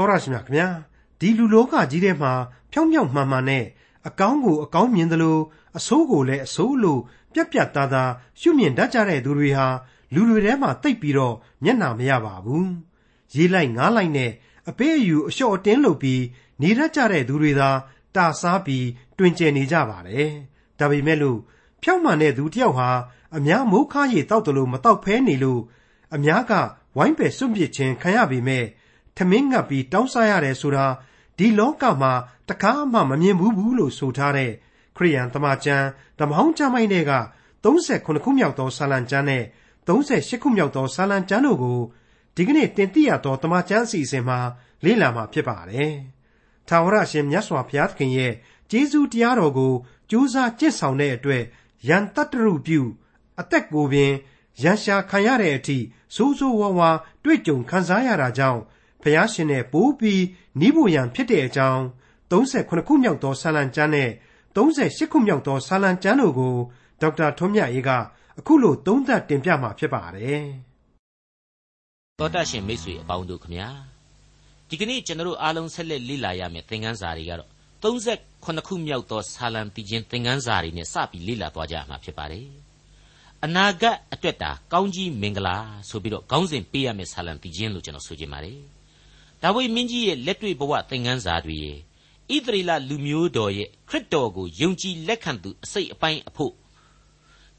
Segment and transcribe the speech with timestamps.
[0.00, 0.68] တော်ရရှိမြခင်ဗျာ
[1.20, 2.32] ဒီလူလောကကြီးထဲမှာ
[2.72, 3.64] ဖြောင်းဖြောင်းမှန်မှန်နဲ့
[4.08, 5.38] အကောင်းကိုအကောင်းမြင်သလို
[5.78, 7.00] အဆိုးကိုလည်းအဆိုးလို့
[7.32, 8.10] ပြက်ပြက်သားသား
[8.40, 9.66] ရှုမြင်တတ်ကြတဲ့သူတွေဟာ
[10.14, 11.34] လူတွေထဲမှာတိတ်ပြီးတော့
[11.64, 12.70] မျက်နှာမရပါဘူး
[13.34, 14.30] ရေးလိုက်ငားလိုက်နဲ့
[14.68, 16.22] အပေးအယူအလျှော့အတင်းလုပ်ပြီး
[16.60, 17.70] နေရကြတဲ့သူတွေသာ
[18.16, 18.86] တာစားပြီး
[19.18, 20.30] တွင်ကျယ်နေကြပါတယ်
[20.78, 21.38] ဒါပေမဲ့လို့
[21.82, 22.90] ဖြောင်းမှန်တဲ့သူတယောက်ဟာ
[23.36, 25.60] အများမိုးခါရီတောက်တယ်လို့မတောက်ဖဲနေလို့
[26.14, 26.52] အများက
[26.96, 28.64] ဝိုင်းပယ်စွန့်ပစ်ခြင်းခံရပေမဲ့
[29.16, 30.86] ထမင်းငတ်ပြီးတောင်းစားရတယ်ဆိုတာ
[31.38, 32.12] ဒီလောကမှာ
[32.48, 34.52] တခါမှမမြင်ဘူးဘူးလို့ဆိုထားတဲ့
[34.96, 35.86] ခရိယန်တမန်ကျမ်း
[36.18, 37.12] ဓမ္မဟောင်းကျမ်းပိုင်းတွေက
[37.64, 39.44] 38ခုမြောက်သောစာလံကျမ်းနဲ့
[39.86, 41.78] 38ခုမြောက်သောစာလံကျမ်းတို့ကို
[42.36, 44.38] ဒီကနေ့တင်ပြရသောတမန်ကျမ်းအစီအစဉ်မှာ
[44.84, 45.92] လေ့လာမှာဖြစ်ပါတယ်။
[46.68, 48.32] ထာဝရရှင်မြတ်စွာဘုရားသခင်ရဲ့
[48.70, 49.72] ကျေးဇူးတရားတော်ကို
[50.10, 51.42] ကြိုးစားကျင့်ဆောင်တဲ့အတွက်
[51.88, 52.80] ယန်တတ္တရုပြု
[53.40, 54.12] အသက်ကိုပင်
[54.62, 55.78] ရန်ရှာခံရတဲ့အထိ
[56.14, 56.90] စိုးစိုးဝါးဝါ
[57.24, 58.60] တွေ့ကြုံခံစားရတာကြောင့်
[59.02, 60.22] ဖျားရှင်နဲ့ပိုးပြီး
[60.60, 61.82] နီးဖို့ရန်ဖြစ်တဲ့အကြောင်း
[62.30, 64.10] 38ခုမြောက်သောဆာလံကျမ်းနဲ့
[64.56, 66.54] 38ခုမြောက်သောဆာလံကျမ်းတို့ကို
[67.00, 67.90] ဒေါက်တာထွန်းမြတ်အေးက
[68.38, 70.44] အခုလိုသုံးသပ်တင်ပြมาဖြစ်ပါတယ်။
[72.18, 73.68] သောတရှင်မိတ်ဆွေအပေါင်းတို့ခမညာ
[74.68, 77.50] ဒီကနေ့ကျွန်တော်တို့အားလုံးဆက်လက်လေ့လာရမယ့်သင်ခန်းစာတွေကတော့
[77.82, 82.46] 38ခုမြောက်သောဆာလံတည်ခြင်းသင်ခန်းစာတွေနဲ့စပြီးလေ့လာသွားကြမှာဖြစ်ပါတယ်။
[83.44, 85.56] အနာဂတ်အတွက်တာကောင်းကြီးမင်္ဂလာ
[85.88, 88.60] ဆိုပြီးတော့ခေါင်းစဉ်ပေးရမယ့်ဆာလံတည်ခြင်းလို့ကျွန်တော်ဆိုချင်ပါတယ်။
[89.42, 91.78] ဒါဝိမင်းကြီးရဲ့လက်တွေ့ဘဝသင်ခန်းစာတွေရဲ့
[92.34, 96.54] ဣသရေလလူမျိုးတော်ရဲ့ခရစ်တော်ကိုယုံကြည်လက်ခံသူအစိတ်အပိုင်းအဖို့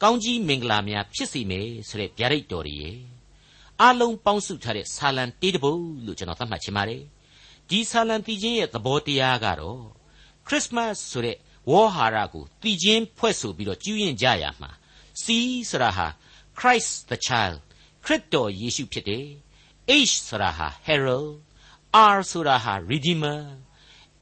[0.02, 2.98] ကောင်းကြီးမင်္ဂလာများဖြစ်စီမယ်ဆိုတဲ့ဗျာဒိတ်တော်တွေရဲ့
[3.82, 7.04] အလုံးပေါင်းစုထားတဲ့ဆာလံတေးတပုတ်လို့ကျွန်တော်သတ်မှတ်ချင်ပါတယ်
[7.70, 9.82] ဒီဆာလံတည်ခြင်းရဲ့သဘောတရားကတော့
[10.48, 11.38] ခရစ်မတ်ဆိုတဲ့
[11.70, 14.72] ဝေါ်ဟာရကိုတည်ခြင်းဖွဲ့ဆိုပြီးတော့ကျူးရင်ကြရမှာ
[15.22, 15.38] စီ
[15.70, 16.08] ဆိုတာဟာ
[16.60, 17.58] Christ the child
[18.06, 19.26] ခရစ်တော်ယေရှုဖြစ်တယ်
[20.10, 21.32] H ဆိုတာဟာ herald
[22.16, 23.40] R ဆိုတာဟာ Redeemer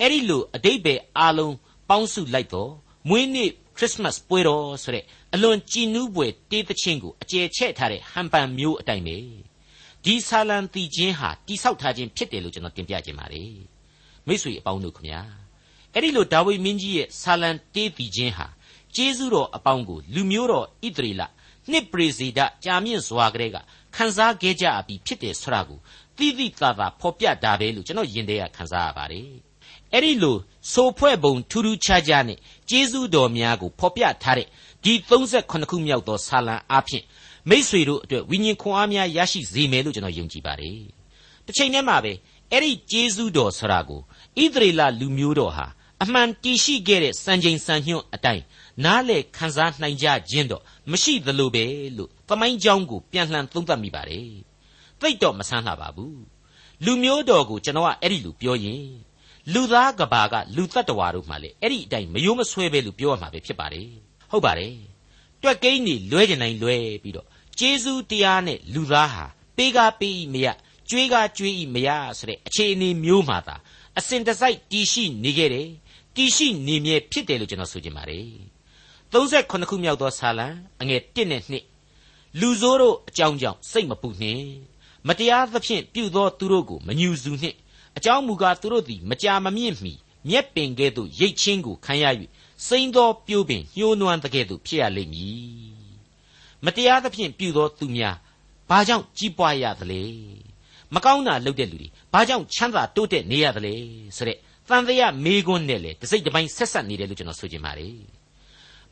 [0.02, 1.56] အဲ့ဒီလိုအတိတ်ပဲအားလုံး
[1.90, 2.72] ပေါင်းစုလိုက်တော့
[3.10, 9.18] မွေးနေ့ခရစ်စမတ်ပွဲတော်ဆိုတဲ့အလွန်ကြည်နူးပွေတေးသချင်းကိုအကျယ်ချဲ့ထားတဲ့ဟန်ပန်မျိုးအတိုင်းပဲ
[10.06, 13.54] ဒီဆာလံတီချင်းဟာတိဆောက်ထားခြင်းဖြစ်တယ်လို့ကျွန်တော်တင်ပြခြင်းပါတယ်
[14.28, 15.22] မိတ်ဆွေအပေါင်းတို့ခမညာ
[15.94, 18.48] အဲ့ဒီလိုဒါဝိမင်းကြီးရဲ့ဆာလံတေးတီချင်းဟာ
[18.96, 21.22] ကျေးဇူးတော်အပေါင်းကိုလူမျိုးတော်ဣသရေလ
[21.72, 23.58] နှစ်ပရိစီဒကြာမြင့်စွာကလေးက
[23.96, 25.80] ခန်းစားခဲ့ကြအပြီးဖြစ်တယ်ဆိုတာကို
[26.18, 29.30] တိတိသာသာဖော်ပြတာပဲလို့ကျွန်တော်ယင်တဲ့ကခန်းစားရပါတယ်
[29.94, 30.38] အဲ့ဒီလို
[30.74, 32.38] ဆိုဖွဲ့ပုံထူးထူးခြားခြားနဲ့
[32.70, 34.48] ကျေးဇူးတော်များကိုဖော်ပြထားတဲ့
[34.84, 37.04] ဒီ38ခုမြောက်သောဆာလံအားဖြင့်
[37.50, 40.80] မိษွေတို့အတွက်ဝိညာဉ်ခွန်အားများရရှိစေမယ်လို့ကျွန်တော်ယုံကြည်ပါတယ်
[41.46, 42.14] တစ်ချိန်တည်းမှာပဲ
[42.52, 44.02] အဲ့ဒီကျေးဇူးတော်ဆရာကို
[44.44, 45.68] ဣသရေလလူမျိုးတော်ဟာ
[46.04, 48.44] အမှန်တည်ရှိခဲ့တဲ့စံချိန်စံညွှန်းအတိုင်း
[48.86, 51.66] နားလေခံစားနိုင်ကြခြင်းတော့မရှိသလိုပဲ
[51.98, 54.30] လို့သမိုင်းကြောင်းကိုပြန်လှန်သုံးသပ်မိပါတယ်
[55.00, 56.22] သိတော့မဆန်းလှပါဘူး
[56.86, 58.88] လူမျိုးတော်ကိုကျွန်တော်ကအဲ့ဒီလိုပြောရင်
[59.54, 63.90] လူသားကဘာကလူတ attva တို့မှလေအဲ့ဒီအတိုင်းမယိုးမဆွဲပဲလို့ပြောရမှာပဲဖြစ်ပါတယ်
[64.32, 64.76] ဟုတ်ပါတယ်
[65.44, 67.28] တွက်ကိန်းနေလွဲကျင်နိုင်လွဲပြီးတော့
[67.60, 69.26] ဂျေဇူးတရားနဲ့လူသားဟာ
[69.58, 70.48] ပေးကားပေးဤမရ
[70.90, 73.56] ကြွေးကားကြွေးဤမရဆိုတဲ့အခြေအနေမျိုးမှသာ
[74.00, 75.70] အစဉ်တစိုက်တည်ရှိနေခဲ့တယ်
[76.16, 78.28] တည်ရှိနေမြဲဖြစ်တယ်လို့ကျွန်တော်ဆိုချင်ပါတယ်
[79.12, 80.48] 38ခုမြောက်သောဆာလံ
[80.82, 84.46] အငယ်1နဲ့2လူဆိုးတို့အကြောင်းကြောင့်စိတ်မပူနှင့်
[85.08, 87.58] မတရားသဖြင့်ပြုသောသူတို့ကိုမညူစုနှင့်
[87.98, 89.94] အကြောင်းမူကားသူတို့သည်မကြာမမြင့်မီ
[90.30, 92.06] မြက်ပင်ကဲ့သို့ရိတ်ချင်းကိုခံရ၍
[92.68, 95.80] စိမ့်သောပြိုးပင်ညှိုးနွမ်းတကဲ့သို့ဖြစ်ရလိမ့်မည်
[96.66, 98.16] မတရားသဖြင့်ပြုသောသူများ
[98.70, 100.02] ဘာကြောင့်ကြီးပွားရသလဲ
[100.94, 103.74] မကောင်းတာလုပ်တဲ့လူတွေဘာကြောင့်ချမ်းသာတိုးတက်နေရသလဲ
[104.18, 104.38] ဆိုတဲ့
[104.70, 107.96] တန်တရားမေးခွန်းနဲ့လေတစိတ်တစ်ပိုင်းဆက်ဆက်နေတယ်လို့ကျွန်တော်ဆိုချင်ပါတယ်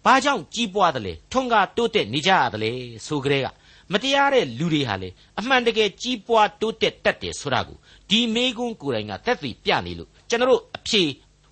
[0.05, 2.71] ဘာကြောင့်ကြီးပွားသလဲထွန်းကားတိုးတက်နေကြရသလဲ
[3.07, 3.47] ဆိုကြတဲ့က
[3.93, 7.77] မတရားတဲ့လူတွေဟာလေအမှန်တကယ်ကြီးပွားတိုးတက်တတ်တယ်ဆိုတာကို
[8.09, 11.03] ဒီမေကွန်းကိုယ်တိုင်ကသက်သေပြနေလို့ကျွန်တော်တို့အဖြေ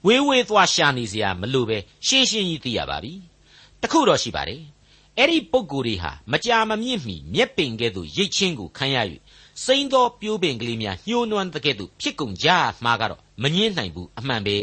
[0.05, 1.77] ဝေးဝေးသွားရှာနေစရာမလိုပဲ
[2.07, 3.13] ရှင်းရှင်းကြီးသိရပါပြီ
[3.81, 4.61] တခုတော့ရှိပါတယ်
[5.17, 8.97] အဲ့ဒီပုံကိုယ်တွေဟာမကြာမမြင့်မီမျက်ပင်ကဲ့သို့ရိတ်ချင်းကိုခံရ၍
[9.63, 12.49] စိမ့်သောပြိုးပင်ကလေးများညှိုးနွမ်းတဲ့ကဲ့သို့ဖြစ်ကုန်ကြ
[12.85, 14.55] မှာကတော့မငင်းနိုင်ဘူးအမှန်ပဲ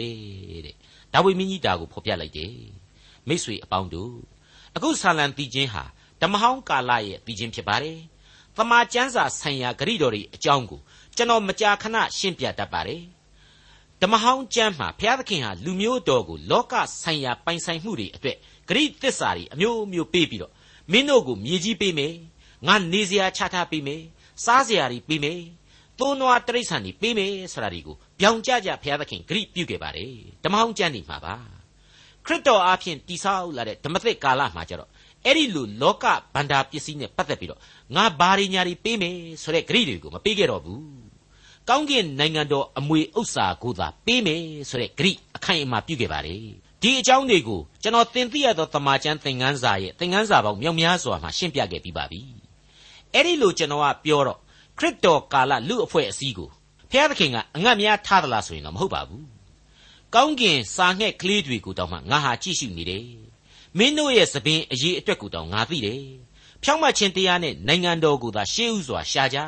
[0.64, 0.76] တဲ့
[1.12, 2.55] ဒါဝိမင်းကြီးတာကိုဖော်ပြလိုက်တယ်
[3.28, 4.14] မိษွေအပေါင်းတို့
[4.76, 5.84] အခုဆာလံတီချင်းဟာ
[6.20, 7.99] ဓမ္မဟောင်းကာလရဲ့ပြီးခြင်းဖြစ်ပါတယ်။
[8.56, 10.81] တမန်ကျမ်းစာဆိုင်ရာဂရိတော်တွေအကြောင်းကို
[11.16, 13.02] ကျွန်တော်မကြာခဏရှင်းပြတတ်ပါတယ်။
[14.00, 18.37] ဓမ္မဟောင်းကျမ်းမှာဘုရားသခင်ဟာလူမျိုးတော်ကိုလောကဆိုင်ရာပိုင်ဆိုင်မှုတွေအတွက်
[18.69, 20.52] ဂရိသစ္စာတွေအမျိုးမျိုးပေးပြီးတော့
[20.93, 22.14] မင်းတို့ကိုမြေကြီးပေးမယ်။
[22.66, 24.02] ငါနေစရာချထားပေးမယ်။
[24.44, 25.40] စားစရာတွေပေးမယ်။
[25.99, 30.12] သိုးနွားတရိษံတွေပေးမယ်ဆိုတာတွေကိုပြောင်ကြကြဘုရားသခင်ဂရိပြုခဲ့ပါတယ်။
[30.44, 31.37] ဓမ္မဟောင်းကျမ်းတွေမှာပါ။
[32.26, 34.90] ခရစ်တော်အားဖြင့်တိဆောက်လာတဲ့ဓမ္မသစ်ကာလမှာကျတော့
[35.26, 37.61] အဲ့ဒီလိုလောကဗန္တာပစ္စည်းနဲ့ပတ်သက်ပြီးတော့
[37.96, 40.82] ငါဘာတွေညာတွေပေးမယ်ဆိုတဲ့ဂရိတွေကိုမပေးခဲ့တော့ဘူး
[41.69, 46.43] ကောင်းကင်နိုင်ငံတော်အမွေဥစ္စာကိုသာပေးမယ်ဆိုတဲ့ဂရိအခိုင်အမာပြုခဲ့ပါတယ်
[46.82, 52.41] ဒီအကြောင်းတွေကိုကျွန်တော်သင်သိရသောတမန်ကျမ်းသင်ခန်းစာရဲ့သင်ခန်းစာပေါင်းမြောက်များစွာမှာရှင်းပြခဲ့ပြီးပါပြီ
[53.14, 54.38] အဲ့ဒီလိုကျွန်တော်ကပြောတော့
[54.79, 56.50] ခရစ်တော်ကာလလူအဖွဲ့အစည်းကို
[56.91, 59.26] ဖျားသခင်ကအငတ်များထားသလားဆိုရင်တော့မဟုတ်ပါဘူး
[60.14, 63.06] ကောင်းကင်စာငှက်ကလေးတွေကိုတောင်မှငါဟာကြည့်ရှုနေတယ်
[63.79, 66.03] မင်းတို့ရဲ့သပင်အရေးအတွက်ကိုတောင်ငါသိတယ်
[66.62, 69.38] ဖြောင့်မတ်ခြင်းတရားနဲ့နိုင်ငံတော်ကိုသာရှေးဥစွာရှာကြ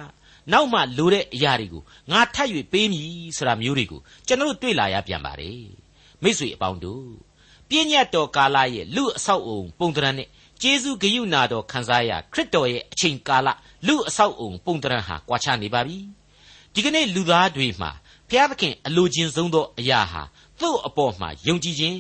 [0.53, 5.65] နောက်မှလိုတဲ့အရာတွေကိုငါထပ်၍ပေးမည်ဆိုတာမျိုးတွေကိုကျွန်တော်တို့တွေ့လာရပြန်ပါတယ်
[6.23, 7.07] မိษွေအပေါင်းတို့
[7.69, 10.29] ပြည့်ညတ်တော်ကာလရဲ့လူအဆောက်အုံပုံတရံနဲ့
[10.67, 13.49] ကျေးဇူးဂရုဏာတော်ခံစားရခရစ်တော်ရဲ့အချိန်ကာလ
[13.87, 15.99] လူအဆောက်အုံပုံတရံဟာကွာခြားနေပါပြီ
[16.75, 17.91] ဒီကနေ့လူသားတွေမှာ
[18.29, 20.23] ဘုရားသခင်အလိုချင်ဆုံးသောအရာဟာ
[20.61, 21.99] သူ့အပေါ်မှာယုံကြည်ခြင်း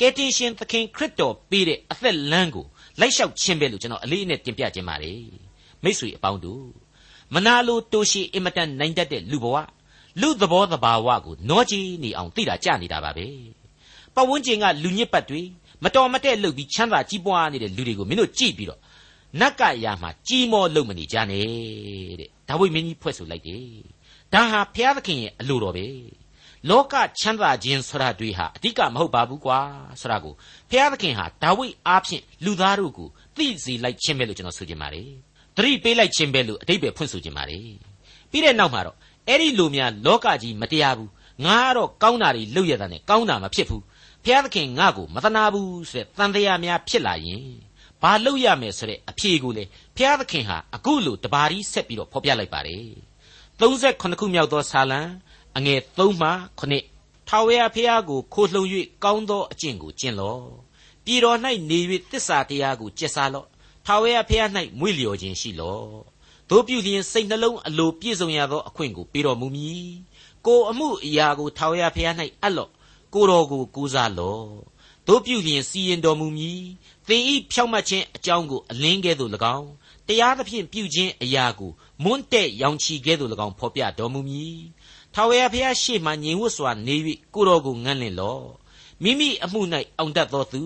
[0.00, 2.66] ကယ်တင်ရှင်သခင်ခရစ်တော်ပေးတဲ့အသက်လမ်းကို
[3.00, 5.22] လိုက်လျှောက်ခြင်းပဲလို့ကျွန်တော်အလေးအနက်တင်ပြခြင်းပါတယ်
[5.84, 6.66] မိษွေအပေါင်းတို့
[7.34, 9.56] မနာလိုတိုးရှိအင်မတန်နိုင်တတ်တဲ့လူဘဝ
[10.20, 13.26] လူသဘောသဘာဝကိုနောကြီးနေအောင်သိတာကြနေတာပါပဲ
[14.14, 15.42] ပတ်ဝန်းကျင်ကလူညစ်ပတ်တွေ
[15.84, 18.80] မတော်မတဲ့လုပ်ပြီးချမ်းသာကြီးပွားနေတဲ့လူတွေကိုမင်းတို့ကြည့်ပြီးတော့
[19.40, 21.46] နတ်ကရာမှာကြီးမောလုံမနေကြနဲ့
[22.20, 23.64] တဲ့ဒါဝိမင်းကြီးဖွဲ့ဆိုလိုက်တယ်
[24.34, 25.86] ဒါဟာဘုရားသခင်ရဲ့အလိုတော်ပဲ
[26.70, 29.58] လောကချမ်းသာခြင်းဆိုတာတွေဟာအဓိကမဟုတ်ပါဘူးကွာ
[30.00, 30.34] ဆိုတာကို
[30.70, 35.08] ဘုရားသခင်ဟာဒါဝိအားဖြင့်လူသားတို့ကိုသိစေလိုက်ခြင်းပဲလို့ကျွန်တော်ဆိုချင်ပါတယ်
[35.56, 37.62] သတိပေးလိုက်ခြင်းပဲလို့အတိတ်ပဲဖွင့်ဆိုခြင်းပါတယ်
[38.30, 38.96] ပြီးတဲ့နောက်မှာတော့
[39.28, 41.10] အဲ့ဒီလူများလောကကြီးမတရားဘူး
[41.44, 43.82] ငါကတော့ကောင်းတာတွေလုပ်ရတာနဲ့ကောင်းတာမဖြစ်ဘူး
[44.24, 47.46] ဘုရားသခင်ငါ့ကိုမသနာဘူးဆိုတဲ့တန်တရားများဖြစ်လာရင်
[48.02, 49.64] ဘာလုပ်ရမယ်ဆိုတဲ့အဖြေကိုလေ
[49.96, 52.88] ဘုရားသခင်ဟာအခုလိုတပါးရီဆက်ပြီးတော့ဖော်ပြလိုက်ပါတယ်
[53.58, 55.00] 38ခုမြောက်သောဆာလံ
[55.56, 56.30] အငယ်3မှ
[56.78, 58.64] 9ထာဝရဘုရားကိုခိုလှုံ၍
[59.04, 60.42] ကောင်းသောအကျင့်ကိုကျင့်လော့
[61.04, 61.38] ပြည်တော်၌
[61.70, 61.78] နေ၍
[62.12, 63.46] တစ္ဆာတရားကိုကျက်စားလော့
[63.86, 65.88] ထာဝရဘုရား၌မွေ့လျော်ခြင်းရှိလော့
[66.50, 69.88] တို့ပြုလျင်စိတ်နှလုံးအလိုပြည့်စုံရသောအခွင့်ကိုပေးတော်မူမည်
[70.46, 72.70] ကိုအမှုအရာကိုထာဝရဘုရား၌အပ်လော့
[73.13, 74.47] ကိုတော်ကိုကူးစားလော့
[75.07, 76.61] တို့ပြုလျင်စီရင်တော်မူမည်
[77.07, 79.69] သင်ဤဖြောက်မှတ်ခြင်းအကြောင်းကိုအလင်းကဲ့သို့၎င်း
[80.07, 81.71] တရားသဖြင့်ပြုခြင်းအရာကို
[82.03, 84.57] မွန်းတဲ့ရောင်ချီကဲ့သို့၎င်းဖော်ပြတော်မူမည်
[85.13, 86.95] ထာဝရဘုရားရှေ့မှငြိမ်ဝတ်စွာနေ၍
[87.33, 88.45] ကိုတော်ကိုငန့်လင့်လော့
[89.03, 89.61] မိမိအမှု၌
[89.97, 90.61] အောင်တတ်သောသူ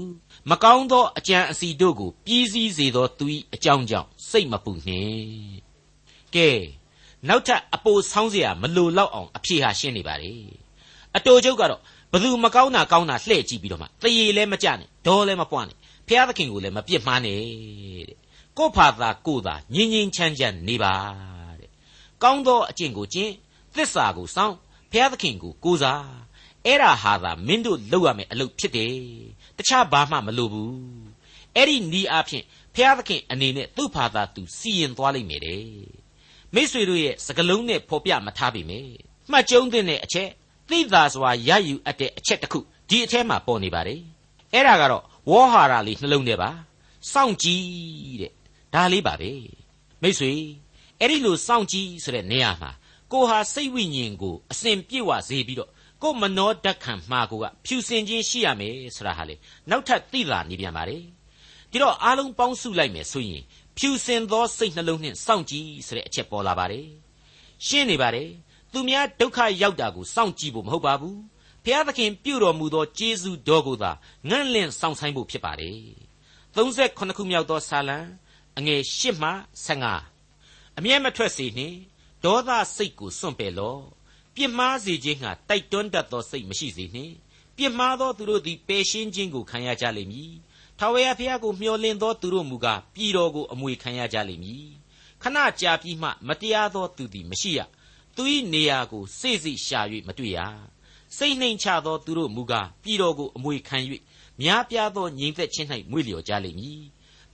[0.49, 5.21] မကောင်းသောအကြံအစီတို့ကိုပြီးစည်းစေသောသူ၏အကြောင်းကြောင့်စိတ်မပူနှင့်
[6.35, 6.49] ကဲ
[7.27, 10.33] နောက်ထပ်အပိုဆောင်းเสียမလိုတော့အောင်အဖြေဟာရှင်းနေပါလေ
[11.17, 11.81] အတိုချုပ်ကတော့
[12.12, 15.76] ဘသူမကောင်းတာကောင်းတာလှည့်ကြည့်ပြီးတော့မှတရေလည်းမကြနဲ့ဒေါ်လည်းမပွားနဲ့
[16.08, 17.38] ဖျားသခင်ကိုလည်းမပြစ်မှားနဲ့
[18.08, 18.18] တဲ့
[18.58, 20.94] ကို့ဖာသာကို့သာငြင်းငြင်းချမ်းချမ်းနေပါ
[21.60, 21.70] တဲ့
[22.22, 23.32] ကောင်းသောအကျင့်ကိုကျင့်
[23.74, 24.56] သစ္စာကိုစောင့်
[24.90, 26.04] ဘုရားသခင်ကိုကိုးစား
[26.66, 28.94] အဲ့ဒါဟာသာမင်းတို့လုပ်ရမယ့်အလုပ်ဖြစ်တယ်
[29.58, 30.76] တခြားဘာမှမလိုဘူး
[31.56, 32.44] အဲ့ဒီနီးအားဖြင့်
[32.74, 35.64] ဘုရားသခင်အနေနဲ့သူ့ဖာသာသူစီရင်သွားလိမ့်မယ်တဲ့
[36.54, 38.92] မိษွေတို့ရဲ့စကလုံးနဲ့ဖော်ပြမထားပေမယ့်
[39.30, 40.28] မှတ်ကျုံးတဲ့အချက်
[40.68, 44.00] သိသာစွာရယူအပ်တဲ့အချက်တစ်ခုဒီအထဲမှာပေါ်နေပါတယ်
[44.52, 46.50] အဲ့ဒါကတော့ဝေါ်ဟာရလေးနှလုံးထဲပါ
[47.12, 47.66] စောင့်ကြည့်
[48.20, 48.32] တဲ့
[48.74, 49.30] ဒါလေးပါပဲ
[50.02, 50.32] မိษွေ
[51.00, 52.70] အဲ့ဒီလိုစောင့်ကြည့်ဆိုတဲ့နေရာမှာ
[53.12, 55.70] ကိုဟာစိတ်ဝိညာဉ်ကိုအစဉ်ပြေဝစေပြီးတော့
[56.02, 59.34] ကိုမနောဓာတ်ခံမှာကိုကဖြူစင်ခြင်းရှိရမယ်ဆိုတာဟာလေ
[59.70, 61.02] နောက်ထပ်သိလာနေပြန်ပါတယ်
[61.70, 63.42] ဒီတော့အားလုံးပေါင်းစုလိုက်မယ်ဆိုရင်
[63.78, 66.86] ဖြူစင်သောစိတ်နှလုံးနဲ့စောင့်ကြည့်ဆိုတဲ့အချက်ပေါ်လာပါတယ်
[67.66, 68.28] ရှင်းနေပါတယ်
[68.72, 71.20] သူများဒုက္ခရောက်တာကိုစောင့်ကြည့်ဖို့မဟုတ်ပါဘူး
[71.64, 73.90] ဖျားသခင်ပြုတော်မူသောကျေးဇူးတော်ကိုသာ
[74.28, 75.80] ငန့်လင့်ဆောင်ဆိုင်ဖို့ဖြစ်ပါတယ်
[76.54, 77.98] 38ခုမြောက်သောဆာလံ
[78.58, 79.30] အငယ်8မှ
[80.06, 81.76] 15အမျက်မထွက်စေနှင့်
[82.24, 83.82] ဒေါသစိတ်ကိုစွန့်ပယ်လော့
[84.34, 87.14] ပြစ်မှားစေခြင်းဟာတိုက်တွန်းတတ်သောစိတ်မရှိစေနှင့်
[87.56, 90.32] ပြစ်မှားသောသူတို့သည်ပယ်ရှင်းခြင်းကိုခံရကြလိမ့်မည်
[90.78, 94.66] ထာဝရဘုရားကိုမျှော်လင့်သောသူတို့မူကားပြည်တော်ကိုအမွေခံရကြလိမ့်မည်
[95.22, 97.60] ခဏကြာပြီးမှမတရားသောသူသည်မရှိရ
[98.16, 100.38] သူ၏နေရာကိုစိစိရှာ၍မတွေ့ရ
[101.16, 103.78] စိတ်နှိမ်ချသောသူတို့မူကားပြည်တော်ကိုအမွေခံ၍
[104.40, 106.82] များပြားသောညီသက်ချင်း၌မွေ့လျော်ကြလိမ့်မည်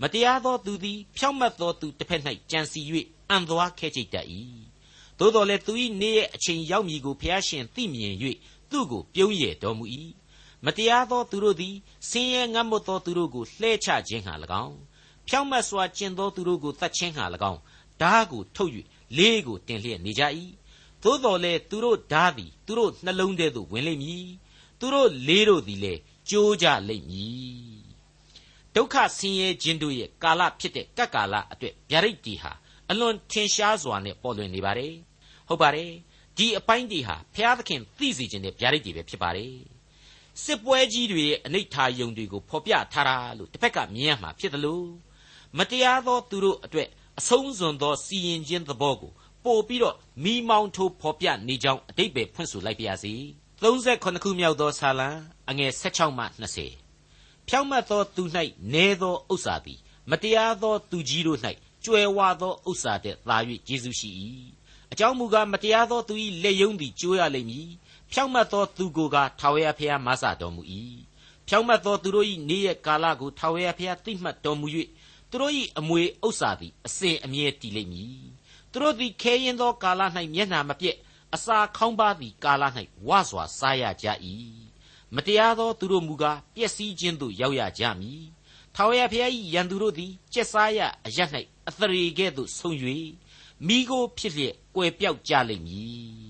[0.00, 2.80] မတရားသောသူသည်ဖြောင့်မတ်သောသူတစ်ဖက်၌ကြံစီ၍
[3.30, 4.26] အံသွားခဲကြိတ်တတ်၏
[5.18, 8.14] သို့တော်လည်းသူ၏နေ့ရဲ့အချိန်ရောက်မည်ကိုဖျားရှင်သိမြင်၍
[8.70, 9.84] သူ့ကိုပြုံးရည်တော်မူ၏
[10.64, 11.76] မတရားသောသူတို့သည်
[12.08, 14.76] ဆင်းရဲငတ်မွတ်သောသူတို့ကိုလှဲချခြင်းဟာ၎င်း
[15.28, 17.60] ဖြောင့်မတ်စွာကျင့်သောသူတို့ကိုတတ်ခြင်းဟာ၎င်း
[18.02, 18.72] ဓာကိုထုတ်၍
[19.16, 20.22] လေးကိုတင်လျက်နေကြ၏
[21.02, 24.26] သို့တော်လည်းသူတို့ဓာသည်သူတို့နှလုံးထဲသို့ဝင်လိမ့်မည်
[24.80, 26.00] သူတို့လေးတို့သည်လည်း
[26.30, 27.78] ကြိုးကြလိမ့်မည်
[28.74, 32.52] ဒုက္ခဆင်းရဲခြင်းတို့ရဲ့ကာလဖြစ်တဲ့ကပ်ကာလအတွက်ဗျာဒိတ်တီဟာ
[32.90, 34.94] အလွန်ထင်ရှားစွာနဲ့ပေါ်လွင်နေပါတယ်
[35.48, 35.90] ဟုတ်ပါတယ်
[36.36, 39.54] ဒီအပိုင်းတွေဟာဘုရားသခင်သိစေခြင်းတဲ့ဗျာဒိတ်တွေပဲဖြစ်ပါတယ်
[40.44, 44.88] စစ်ပွဲကြီးတွေရဲ့အနိဋ္ဌာယုံတွေကိုဖော်ပြထားတာလို့တစ်ဖက်ကမြင်ရမှာဖြစ်တယ်လို့
[45.58, 46.88] မတရားသောသူတို့အတွက်
[47.18, 49.12] အဆုံးစွန်သောစီရင်ခြင်းသဘောကို
[49.44, 53.14] ပို့ပြီးတော့မိမောင်းထိုးဖော်ပြနေကြောင်းအတိတ်ပဲဖွင့်ဆိုလိုက်ပါရစေ
[53.62, 55.08] 38ခုမြောက်သောဆာလံ
[55.50, 56.24] အငယ်16မှ
[56.86, 58.22] 20ဖြောင့်မတ်သောသူ၌
[58.74, 59.78] နဲသောဥစ္စာသည်
[60.10, 61.38] မတရားသောသူကြီးတို့၌
[61.84, 64.10] ကြွယ်ဝသောဥစ္စာတဲ့သာ၍ကျေးဇူးရှိ၏
[64.92, 67.68] အကြောင်းမူကားမတရားသောသူ၏လက်ယုံသည်ကျိုးရလိမ့်မည်
[68.12, 70.62] ဖြောင့်မတ်သောသူကိုကထာဝရဘုရားမဆတော်မူ၏
[71.48, 74.66] ဖြောင့်မတ်သောသူတို့၏နေ့ရက်ကာလကိုထာဝရဘုရားသိမှတ်တော်မူ၍
[75.30, 78.37] သူတို့၏အမွေဥစ္စာသည်အစဉ်အမြဲတည်လိမ့်မည်သူ
[78.82, 80.02] တို့သည်ခဲရင်သောကာလ၌
[80.34, 80.96] မျက်နှာမပြက်
[81.34, 82.64] အစာခေါင်းပါသည်ကာလ၌
[83.06, 84.06] ဝါစွာစားရကြ၏
[85.14, 88.24] မတရားသောသူတို့မူကားပျက်စီးခြင်းသို့ရောက်ရကြမည်
[88.74, 91.18] ထာဝရဘုရား၏ရန်သူတို့သည်ကျက်စားရအရ၌
[91.68, 92.72] အသရေကဲ့သို့ဆုံ၍
[93.66, 96.28] မိโกဖြစ်လျက်ကွယ်ပြောက်ကြလိမ့်မည်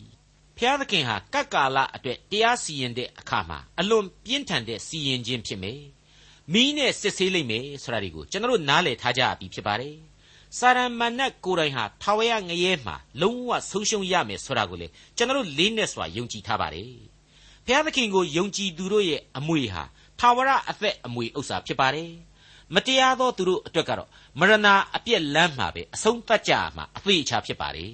[0.57, 5.81] ဖျားသခင်ဟာကပ်ကာလအတွက်တရားစီရင်တဲ့အခါမှာအလွန်ပြင်းထန်တဲ့စီရင်ခြင်းဖြစ်မယ်။
[6.53, 9.97] မိနဲ့စစ်ဆေးလိမ့်မယ်ဆိုတာဒီကိုကျွန်တော်တို့နားလည်ထားကြပြီဖြစ်ပါတယ်။
[10.57, 14.87] စာရမဏတ်ကိုယ်တိုင်ဟာထာဝရငရဲမှာလုံးဝဆုံးရှုံးရမယ်ဆိုတာကိုလေ
[15.17, 16.93] ကျွန်တော်တို့လေးနဲ့စွာယုံကြည်ထားပါတယ်။
[17.67, 19.85] ဖျားသခင်ကိုယုံကြည်သူတို့ရဲ့အမွေဟာ
[20.19, 22.11] ထာဝရအသက်အမွေဥစ္စာဖြစ်ပါတယ်။
[22.75, 27.93] မတရားသောသူတို့အတွက်ကတော့မရဏအပြက်လမ်းမှာပဲအဆုံးသတ်ကြမှာအသေးချာဖြစ်ပါတယ်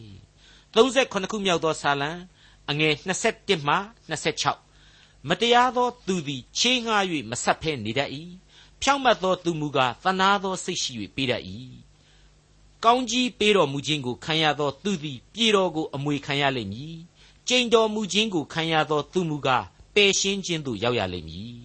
[0.74, 2.10] 38ခုမြောက်သောဆာလံ
[2.70, 2.94] အငယ်
[3.30, 3.76] 21မှ
[4.50, 8.10] 26မတရားသောသူသည်ချေးငှား၍မဆက်ဖဲနေတတ်၏
[8.82, 11.42] ဖြောင့်မတ်သောသူမူကားသနာသောစိတ်ရှိ၍ပေးတတ်၏
[12.84, 16.96] ကောင်းကြီးပေးတော်မူခြင်းကိုခံရသောသူသည်ပြည်တော်ကိုအမွေခံရလိမ့်မည်
[17.48, 19.64] ကျိန်တော်မူခြင်းကိုခံရသောသူမူကား
[19.94, 21.58] ပယ်ရှင်းခြင်းသို့ရောက်ရလိမ့်မည်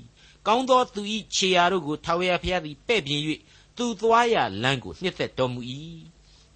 [0.47, 1.01] ကောင်းသောသူ၏
[1.35, 3.21] ခြေရာတို့ကိုထာဝရဘုရားသည်ပဲ့ပြင်၍
[3.77, 5.61] သူသွားရလမ်းကိုနှစ်သက်တော်မူ၏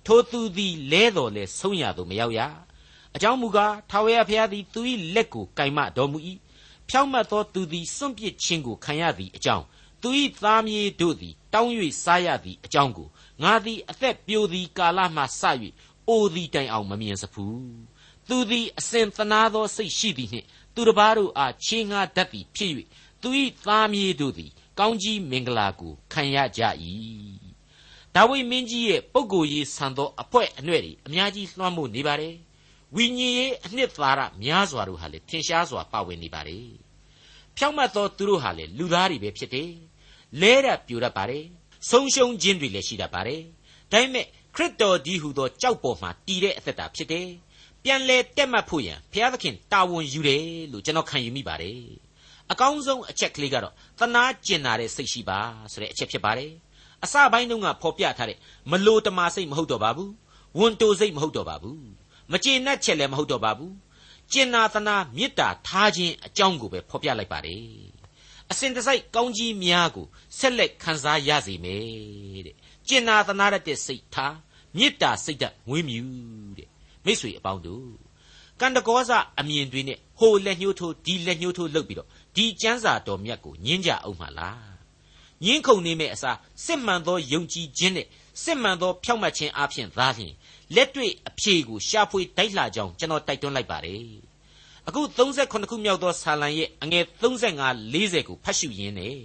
[0.05, 2.41] ထိုသူသည်လဲတော်လဲဆုံးရသို့မရောက်ရ
[3.15, 4.81] အကြောင်းမူကားထာဝရဘုရားသည်သူ၏
[5.15, 6.17] လက်ကိုကင်မတော်မူ၏
[6.89, 9.65] ဖြောင့်မတ်သောသူသည်စွန့်ပစ်ခြင်းကိုခံရသည်အကြောင်း
[10.03, 10.09] သူ၏
[10.43, 11.71] သားမြေတို့သည် တောင်း၍
[12.03, 13.07] စားရသည်အကြောင်းကို
[13.43, 15.41] ငါသည်အသက်ပြိုသည်ကာလမှစ၍
[16.09, 17.63] အိုသည်တိုင်အောင်မမြင်စဖူး
[18.29, 22.71] သူသည်အစဉ်သနာသောစိတ်ရှိသည်နှင့်သူတစ်ပါးတို့အားချေးငှားတတ်သည်ဖြစ်၍
[23.21, 23.29] သူ၏
[23.65, 26.61] သားမြေတို့သည် ကောင်းကြီးမင်္ဂလာကိုခံရကြ၏
[28.15, 32.35] ဒါဝိမင်းကြီးရဲ့ပုဂ္ဂိုလ်ရေးဆန်သောအဖွဲအနှဲ့တွေအများကြီးလွှမ်းမိုးနေပါတယ်
[32.95, 36.69] ဝိညာဉ်ရေးအနှစ်သာရများစွာတို့ဟာလေထင်ရှားစွာပါဝင်နေပါတယ်
[37.57, 39.71] ဖြောင့်မတ်သောသူတို့ဟာလေလူသားတွေပဲဖြစ်တယ်
[40.41, 41.45] လဲရပြူတတ်ပါတယ်
[41.89, 43.41] ဆုံးရှုံးခြင်းတွေလည်းရှိတတ်ပါတယ်
[43.91, 44.25] ဒါပေမဲ့
[44.55, 47.27] ခရစ်တော်ဒီဟုသောကြောက်ပေါ်မှာတည်တဲ့အသက်တာဖြစ်တယ်
[47.83, 51.81] ပြန်လဲတက်မှတ်ဖို့ရန်ဘုရားသခင်တာဝန်ယူတယ်လို့ကျွန်တော်ခံယူမိပါတယ်
[52.51, 55.39] အကောင်းဆုံးအချက်ကလေးကတော့သနာကျင်နာတဲ့စိတ်ရှိပါ
[55.71, 56.51] ဆိုတဲ့အချက်ဖြစ်ပါတယ်
[57.03, 58.37] အစပိုင်းတုန်းကဖော်ပြထားတဲ့
[58.71, 60.11] မလိုတမာစိတ်မဟုတ်တော့ပါဘူး
[60.59, 61.81] ဝန်တိုစိတ်မဟုတ်တော့ပါဘူး
[62.31, 63.73] မကျေနပ်ချက်လည်းမဟုတ်တော့ပါဘူး
[64.31, 67.92] ကျင်နာသနာမေတ္တာထားခြင်းအကြောင်းကိုပဲဖော်ပြလိုက်ပါတယ်
[68.53, 70.05] အစဉ်တစိုက်ကောင်းကြီးများကို
[70.37, 72.55] ဆက်လက်ခံစားရစေမယ်တဲ့
[72.87, 74.35] ကျင်နာသနာရတဲ့စိတ်ထား
[74.77, 76.01] မေတ္တာစိတ်ဓာတ်မွေးမြူ
[76.57, 76.69] တဲ့
[77.05, 77.93] မိတ်ဆွေအပေါင်းတို့
[78.59, 84.73] ကန္တကောဇအမြင်တွေနဲ့ဟိုလက်ညှိုးထိုးဒီလက်ညှိုးထိုးလုပ်ပြီးတော့ဒီကျမ်းစာတော်မြတ်ကိုညင်းကြအောင်မှလား
[85.45, 88.07] ညင်းခုန်နေမဲ့အစားစစ်မှန်သောယုံကြည်ခြင်းနဲ့
[88.43, 90.33] စစ်မှန်သောဖြောင့်မတ်ခြင်းအပြင်သာလျှင်
[90.75, 94.32] လက်တွေ့အဖြေကိုရှာဖွေတိုက်လှကြောင်းကျွန်တော်တိုက်တွန်းလိုက်ပါတယ်
[94.87, 99.17] အခု38ခုမြောက်သောဆာလံရဲ့အငယ်35 40ကိုဖတ်ရှုရင်းနဲ့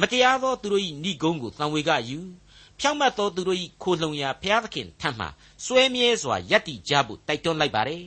[0.00, 2.18] မတရားသောသူတို့၏ဏိဂုံးကိုသံဝေကယူ
[2.78, 5.26] ဖြောင့်မတ်သောသူတို့၏ခိုလှုံရာဘုရားသခင်ထံမှ
[5.64, 8.04] စွဲမြဲစွာယက်တည်ကြဖို့တိုက်တွန်းလိုက်ပါတယ်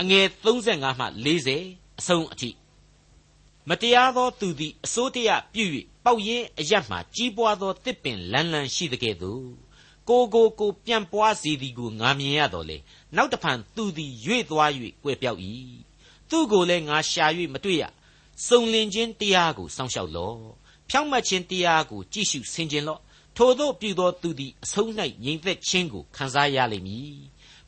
[0.00, 1.06] အငယ်35မှ
[1.50, 2.50] 40အဆုံးအထိ
[3.68, 5.64] မတရားသောသူသည်အစိုးတရပြု၍
[6.04, 9.44] ပေါက်ရင်အရတ်မှကြီးပွားသောတစ်ပင်လန်းလန်းရှိတဲ့ကဲ့သို့
[10.08, 12.78] ကိုကိုကိုပြန်ပွားစေသည်ကိုငါမြင်ရတော့လေ
[13.16, 14.70] နောက်တဖန်သူသည်ရွေ့သွား၍
[15.04, 15.40] ကွယ်ပြောက်၏
[16.30, 17.84] သူကိုလည်းငါရှာ၍မတွေ့ရ
[18.46, 20.38] စုံလင်ခြင်းတရားကိုစောင့်ရှောက်လော့
[20.88, 23.00] ဖြောင့်မတ်ခြင်းတရားကိုကြည့်ရှုဆင်ခြင်လော့
[23.36, 24.90] ထို့သောပြုသောသူသည်အဆုံး၌
[25.24, 27.16] ငြိမ်သက်ခြင်းကိုခံစားရလိမ့်မည်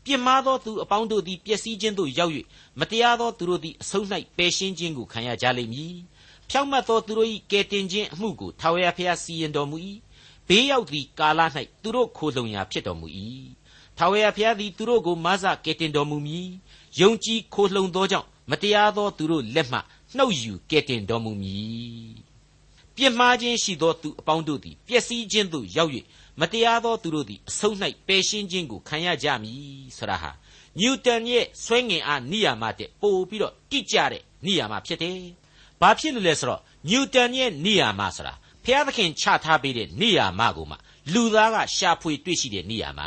[0.04, 2.32] ပြစ်မှားသောသူအပေါင်းတို့သည်ပျက်စီးခြင်းသို့ရောက်၍
[2.80, 4.04] မတရားသောသူတို့သည်အဆုံး၌
[4.36, 5.96] ပယ်ရှင်းခြင်းကိုခံရကြလိမ့်မည်
[6.50, 9.76] ဖြောင့်မတ်သောသူတို့၏ကယ်တင်ခြင်းအမှုကိုထာဝရဘုရားစီရင်တော်မူ၏
[10.48, 11.40] ဘေးရောက်သည့်ကာလ၌
[11.82, 13.06] သူတို့ခိုလှုံရာဖြစ်တော်မူ၏
[13.98, 16.48] ထာဝရဘုရားသည်သူတို့ကိုမဆကယ်တင်တော်မူမည်
[17.00, 19.79] ယုံကြည်ခိုလှုံသောကြောင့် မတရားသောသူတို့လက်မှ
[20.17, 22.15] နှုတ်ယူကယ်တင်တော်မူမည်
[22.97, 25.93] ပြစ်မှားခြင်းရှိသောသူအပေါင်းတို့သည်ပျက်စီးခြင်းသို့ရောက်၍
[26.41, 27.75] မတရားသောသူတို့သည်အဆုံး၌
[28.07, 29.61] ပယ်ရှင်းခြင်းကိုခံရကြမည်
[29.97, 30.31] ဆရာဟာ
[30.79, 35.21] နျူတန်ရဲ့ဆွဲငင်အားနိယာမတဲ့ပို့ပြီးတော့တိကျတဲ့နိယာမဖြစ်တယ်။
[35.81, 38.35] ဘာဖြစ်လို့လဲဆိုတော့နျူတန်ရဲ့နိယာမဆိုတာ
[38.65, 40.76] ဖျားသခင်ချထားပေးတဲ့နိယာမကိုမှ
[41.12, 43.00] လူသားကရှာဖွေတွေ့ရှိတဲ့နိယာမ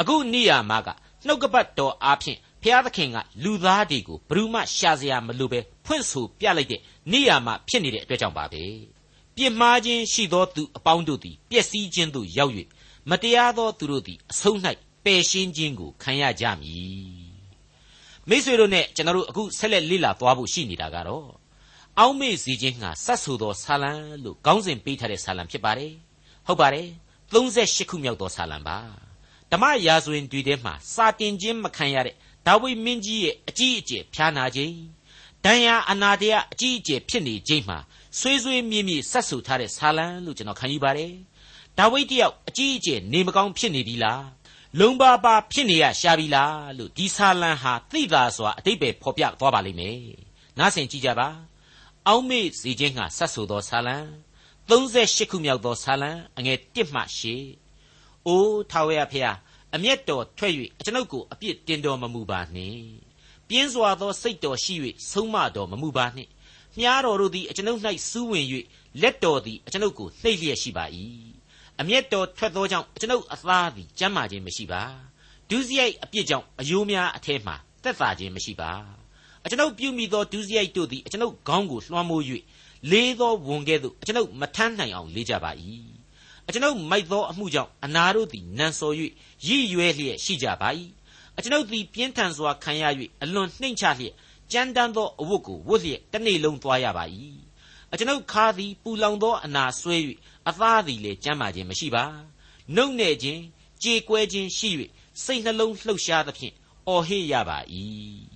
[0.00, 0.88] အခုနိယာမက
[1.26, 6.80] နှုတ်ကပတ်တော်အားဖြင့် ဖျားသခင်ကလူသားတွေကိုဘယ်သူမှရှာစရာမလိုပဲဖွင့်ဆိုပြလိုက်တဲ့
[7.12, 8.64] နိယာမဖြစ်နေတဲ့အတွက်ကြောင့်ပါပဲ
[9.36, 12.52] ပြစ်မှားခြင်းရှိသောသူအပေါင်းတို့သည်ပျက်စီးခြင်းသို့ရောက်၍
[13.10, 14.58] မတရားသောသူတို့သည်အဆုံး၌
[15.04, 17.24] ပယ်ရှင်းခြင်းကိုခံရကြမည်
[18.28, 21.26] မိษွေတို့နဲ့ကျွန်တော်တို့အခုဆက်လက်လေ့လာသွားဖို့ရှိနေတာကတော့
[21.98, 23.92] အောက်မေ့စီခြင်းဟာစတ်ဆူသောဆာလံ
[24.24, 25.92] လို့ခေါင်းစဉ်ပေးထားတဲ့ဆာလံဖြစ်ပါတယ်
[26.46, 26.88] ဟုတ်ပါတယ်
[27.32, 28.78] 38ခုမြောက်သောဆာလံပါ
[29.52, 32.14] ဓမ္မရာဇဝင်တွေထဲမှာစာတင်ခြင်းမခံရတဲ့
[32.46, 34.76] ဒါဝိမင်းကြီးရဲ့အကြီးအကျယ်ဖျားနာခြင်း
[35.44, 37.78] ဒဏ်ရာအနာတရားအကြီးအကျယ်ဖြစ်နေခြင်းမှာ
[38.18, 41.12] ဆွေးဆွေးမြေ့မြေ့ဆက်ဆူထားတဲ့ဆာလံလို့ကျွန်တော်ခံယူပါတယ်
[41.78, 44.24] ဒါဝိဒ်တယောက်အကြီးအကျယ်နေမကောင်းဖြစ်နေပြီလား
[44.80, 50.00] လုံပါပါဖြစ်နေရရှာပြီလားလို့ဒီဆာလံဟာသိသာစွာအတိတ်ပဲဖော်ပြသွားပါလိမ့်မယ်
[50.58, 51.28] နားဆင်ကြည့်ကြပါ
[52.06, 53.96] အောက်မေ့စီခြင်းဟာဆက်ဆူသောဆာလံ
[54.68, 57.00] 38ခုမြောက်သောဆာလံအငယ်1မှ
[57.64, 59.36] 8အိုးထာဝရဖျား
[59.74, 62.82] အမျက်တော်ထွက်၍အကျွန်ုပ်ကိုအပြစ်တင်တော်မမူပါနှင့်
[63.48, 64.74] ပြင်းစွာသောစိတ်တော်ရှိ၍
[65.10, 66.30] ဆုံးမတော်မမူပါနှင့်
[66.78, 68.46] မြားတော်တို့သည်အကျွန်ုပ်၌စူးဝင်၍
[69.02, 70.84] လက်တော်သည်အကျွန်ုပ်ကိုနှိပ်လျက်ရှိပါ၏
[71.80, 74.82] အမျက်တော်ထွက်သောကြောင့်အကျွန်ုပ်အသားသည်ကျမ်းမာခြင်းမရှိပါ
[75.50, 77.52] ဒုစရိုက်အပြစ်ကြောင့်အယိုးများအထဲမှ
[77.84, 78.70] တက်သာခြင်းမရှိပါ
[79.44, 82.24] အကျွန်ုပ်ပြုမိသောဒုစရိုက်တို့သည်အကျွန်ုပ်ခေါင်းကိုလွှမ်းမိုး၍
[82.90, 85.50] လေးသောဝန်ကဲ့သို့အကျွန်ုပ်မထမ်းနိုင်အောင်လေးကြပါ၏
[86.48, 88.94] အကျွန်ုပ်မိုက်သောအမှုကြောင့်အနာတို့သည်နံစော်၍
[89.46, 90.68] ရည်ရွယ်လျက်ရှိကြပါ၏
[91.36, 92.84] အကျွန်ုပ်သည်ပြင်းထန်စွာခံရ၍
[93.22, 94.14] အလွန်နှိမ့်ချလျက်
[94.52, 97.04] ကြမ်းတမ်းသောအဝတ်ကိုဝတ်လျက်တစ်နေ့လုံးသွားရပါ၏
[97.92, 99.96] အကျွန်ုပ်ခါသည်ပူလောင်သောအနာဆွဲ၍
[100.48, 102.04] အသားသည်လည်းကျမ်းမာခြင်းမရှိပါ
[102.74, 103.40] နှုတ်နဲ့ခြင်း
[103.82, 104.70] ကြေကွဲခြင်းရှိ၍
[105.24, 106.54] စိတ်နှလုံးလှုပ်ရှားသဖြင့်
[106.88, 107.58] အော်ဟစ်ရပါ၏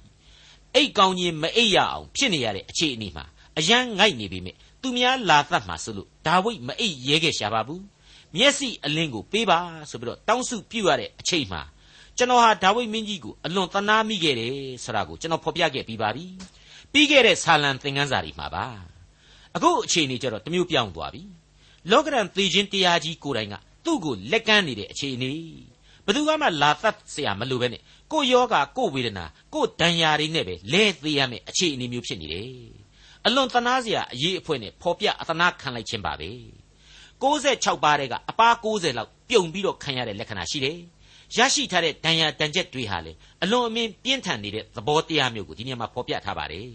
[0.75, 3.25] အိတ်ကောင်းခြင်းမအိပ်ရအောင်ဖြစ်နေရတဲ့အခြေအနေမှာ
[3.59, 4.50] အယံငိုက်နေပြီမြ
[4.83, 7.83] သူများလာသတ်မှာဆိုလို့ဒါဝိဒ်မအိပ်ရဲခဲ့ရှာပါဘူး
[8.38, 11.62] မျက်စိအလင်းကိုပေးပါဆိုပြီးတော့တောင်းစုပြုရတဲ့အချိန်မှာ
[12.17, 14.53] ကျွန်တော်ဟာဒါဝိဒ်မင်းကြီးကိုအလွန်သနာမိခဲ့တယ်
[14.84, 16.25] ဆိုတာကိုကျွန်တော်ဖော်ပြခဲ့ပြီးပါပြီ
[16.91, 18.65] ပြီးခဲ့တဲ့ဆာလံသင်ခန်းစာတွေမှာပါ
[19.55, 21.24] အခုအချိန်นี้ကျတော့တမျိုးပြောင်းသွားပြီ
[21.91, 23.55] လောကရန်သေခြင်းတရားကြီးကိုယ်တိုင်က
[23.86, 25.32] သူ့ကိုလက်ကမ်းနေတဲ့အခြေအနေ
[26.05, 32.51] ဘယ်သူမှလာသတ်เสียမလိုပဲနဲ့ကိုယောဂကိုဝေဒနာကိုဒဏ်ရာတွေနဲ့ပဲလဲသေးရမယ်အခြေအနေမျိုးဖြစ်နေတယ်
[33.25, 36.30] အလွန်သနာเสียအရေးအဖွဲနဲ့ဖော်ပြအသနာခံလိုက်ခြင်းပါပဲ
[37.22, 40.78] 66ပါးတဲ့ကအပား90လောက်ပြုံပြီးတော့ခံရတဲ့လက္ခဏာရှိတယ်
[41.37, 46.68] ရရှိထားတဲ့ဒဏ်ရာဒဏ်ချက်တွေဟာလေအလွန်အမင်းပြင်းထန်နေတဲ့သဘောတရားမျိုးကိုဒီနေရာမှာဖော်ပြထားပါတယ်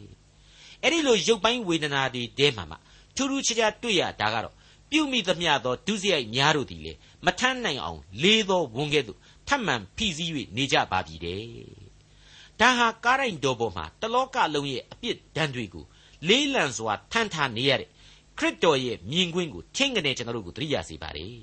[0.82, 2.78] အဲ့ဒီလိုရုပ်ပိုင်းဝေဒနာတွေတဲမှာမှ
[3.16, 4.54] ထူးထူးခြားခြားတွေ့ရတာကတော့
[4.92, 6.94] ပြုမိသမျှသောဒုစရိုက်များတို့သည်လေ
[7.26, 11.44] မထမ်းနိုင်အောင်လေးသောဝန်ကဲ့သို့ထပ်မံဖိစီး၍နေကြပါပြီတဲ့
[12.60, 15.86] ဒါဟာကားရိုင်တော်ပေါ်မှာတလောကလုံးရဲ့အပြစ်ဒဏ်တွေကို
[16.28, 17.90] လေးလံစွာထမ်းထားနေရတဲ့
[18.40, 21.36] ခရစ်တော်ရဲ့မြင်ကွင်းကိုချင်းကနေကျွန်တော်တို့ကိုသတိရစေပါတယ်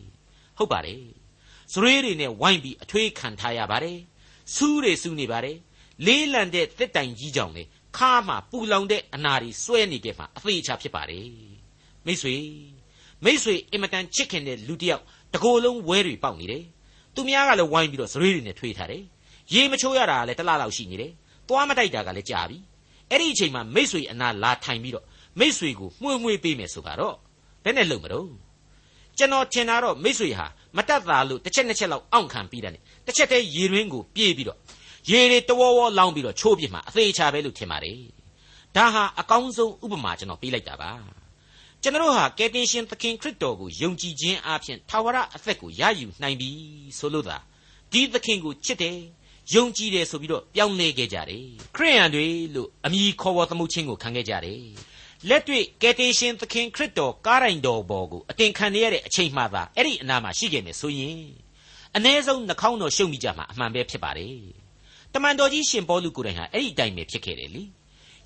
[0.59, 1.03] ဟုတ်ပါတယ်
[1.73, 3.99] စရွေးတွေနဲ့ဝိုင်းပြီးအထွေးခံထားရပါတယ်
[4.55, 5.57] စူးတွေစူးနေပါတယ်
[6.07, 7.63] လေးလံတဲ့တစ်တိုင်ကြီးကြောင့်လေ
[7.97, 11.29] ခါမှပူလောင်တဲ့အနာတွေစွဲနေတဲ့မှာအသေးချာဖြစ်ပါတယ်
[12.07, 12.37] မိတ်ဆွေ
[13.25, 16.65] မိတ်ဆွေအင်မတန်ချစ်ခင်တဲ့လူတစ်ယောက်တကိုယ်လုံးဝဲတွေပေါက်နေတယ်
[17.15, 19.03] သူများကလည်းဝိုင်းပြီးတော့စရွေးတွေနဲ့ထွေးထားတယ်
[19.53, 21.13] ရေမချိုးရတာကလည်းတစ်လလောက်ရှိနေတယ်
[21.49, 22.59] သွားမတိုက်တာကလည်းကြာပြီ
[23.11, 25.07] အဲ့ဒီအချိန်မှာမိတ်ဆွေအနာလာထိုင်ပြီးတော့
[25.39, 27.17] မိတ်ဆွေကိုမှုန့်မှုန့်ပေးမယ်ဆိုတော့
[27.65, 28.31] ဘယ်နဲ့လုံမလို့
[29.19, 32.73] ကျွန်တော်ထင်တာတော့မိတ်ဆွေဟာမတတ်တာလို့တစ်ချက်နှစ်ချက်လောက်အောင့်ခံပြီးတယ်
[33.07, 34.59] တစ်ချက်တည်းရေရင်းကိုပြေးပြီးတော့
[35.11, 38.01] ရေတွေတဝဝလောင်းပြီးတော့ချိုးပြစ်မှာအသေးချာပဲလို့ထင်ပါတယ်
[38.77, 40.93] ဒါဟာအကောင်းဆုံးဥပမာကျွန်တော်ပေးလိုက်တာပါ
[41.83, 46.51] ကျွန်တော်ဟာကယ်တင်ရှင်သခင်ခရစ်တော်ကိုယုံကြည်ခြင်းအပြင်ထာဝရအသက်ကိုရယူနိုင်ပြီ
[46.99, 47.37] ဆိုလို့သာ
[47.93, 48.97] ဒီသခင်ကိုချစ်တယ်
[49.55, 51.45] ယုံကြည်တယ်ဆိုပြီးတော့ပြောင်းလဲခဲ့ကြတယ်
[51.77, 54.63] ခရိယန်တွေလို့အမည်ခေါ်ဝေါ်သမှုချင်းကိုခံခဲ့ကြတယ်
[55.29, 61.21] လက်တွေ့ကယ်တင်ရှင်သခင်ခရစ်တော်ကားတိုင်တော်ဘော်ကိုအတင်ခံရတဲ့အချိန်မှသာအဲ့ဒီအနာမှာရှိခဲ့မယ်ဆိုရင်
[61.97, 64.37] အ ਨੇ ဆုံးနှာခေါင်းတော်ရှုံမိကြမှာအမှန်ပဲဖြစ်ပါတယ်
[65.15, 67.63] တမန်တော်ကြီးရှင်ပေါလုကိုယ်တိုင်ဟာအဲ့ဒီအတိုင်းပဲဖြစ်ခဲ့တယ်လေ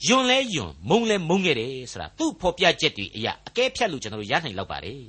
[0.06, 5.02] ယွန်လဲယွန်မုံလဲမုံခဲ့တယ်ဆိုတာသူ့ဖော်ပြချက်တွေအရာအကဲဖြတ်လို့ကျွန်တော်တို့ရနိုင်လောက်ပါတယ်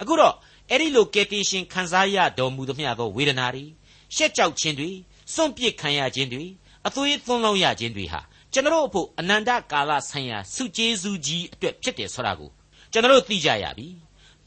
[0.00, 0.34] အခုတော့
[0.70, 3.64] အဲ့ဒီလိုကယ်တင်ရှင်ခံစားရတော်မူသမျှသောဝေဒနာတွေ
[4.16, 4.90] ရှက်ကြောက်ခြင်းတွေ
[5.34, 6.44] စွန့်ပစ်ခံရခြင်းတွေ
[6.86, 8.20] အသွေးသွန်းလောင်းရခြင်းတွေဟာ
[8.52, 12.50] ကျွန်တော်အဖို့အနန္တကာလဆိုင်ရာစုကျေးဇူးကြီးအတွက်ဖြစ်တယ်ဆိုတာကို
[12.92, 13.88] ကျွန်တော်သိကြရပြီ